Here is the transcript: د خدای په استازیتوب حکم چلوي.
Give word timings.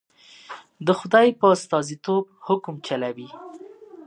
د 0.85 0.87
خدای 0.99 1.27
په 1.39 1.45
استازیتوب 1.55 2.23
حکم 2.47 2.75
چلوي. 2.87 3.29